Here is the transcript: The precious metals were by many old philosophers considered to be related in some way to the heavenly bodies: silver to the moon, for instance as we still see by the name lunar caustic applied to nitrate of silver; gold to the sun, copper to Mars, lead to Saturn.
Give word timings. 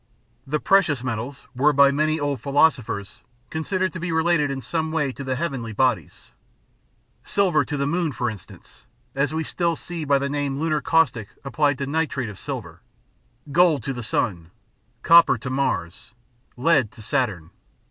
The 0.47 0.59
precious 0.59 1.03
metals 1.03 1.45
were 1.55 1.73
by 1.73 1.91
many 1.91 2.19
old 2.19 2.41
philosophers 2.41 3.21
considered 3.51 3.93
to 3.93 3.99
be 3.99 4.11
related 4.11 4.49
in 4.49 4.59
some 4.59 4.91
way 4.91 5.11
to 5.11 5.23
the 5.23 5.35
heavenly 5.35 5.73
bodies: 5.73 6.31
silver 7.23 7.63
to 7.65 7.77
the 7.77 7.85
moon, 7.85 8.11
for 8.11 8.27
instance 8.27 8.87
as 9.13 9.31
we 9.31 9.43
still 9.43 9.75
see 9.75 10.03
by 10.03 10.17
the 10.17 10.27
name 10.27 10.57
lunar 10.59 10.81
caustic 10.81 11.27
applied 11.45 11.77
to 11.77 11.85
nitrate 11.85 12.29
of 12.29 12.39
silver; 12.39 12.81
gold 13.51 13.83
to 13.83 13.93
the 13.93 14.01
sun, 14.01 14.49
copper 15.03 15.37
to 15.37 15.51
Mars, 15.51 16.15
lead 16.57 16.91
to 16.93 17.03
Saturn. 17.03 17.51